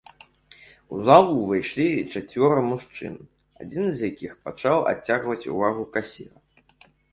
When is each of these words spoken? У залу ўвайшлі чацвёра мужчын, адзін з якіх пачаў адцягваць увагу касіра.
У 0.95 1.01
залу 1.07 1.35
ўвайшлі 1.41 1.85
чацвёра 2.13 2.59
мужчын, 2.71 3.15
адзін 3.65 3.85
з 3.99 4.09
якіх 4.11 4.31
пачаў 4.49 4.77
адцягваць 4.95 5.41
увагу 5.55 5.89
касіра. 5.95 6.37